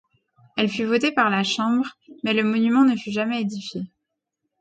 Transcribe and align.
Elle 0.57 0.67
fut 0.69 0.85
votée 0.85 1.11
par 1.11 1.29
la 1.29 1.43
Chambre, 1.43 1.85
mais 2.23 2.33
le 2.33 2.43
monument 2.43 2.83
ne 2.85 2.95
fut 2.97 3.11
jamais 3.11 3.39
édifié. 3.41 3.83